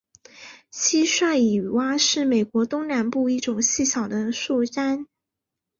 [0.73, 5.05] 蟋蟀雨蛙是美国东南部一种细小的树蟾。